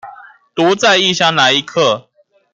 [0.55, 2.07] 獨在異鄉來一客